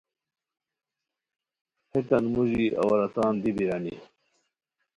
[1.91, 3.95] ہیتان موژی عورتان دی بیرانی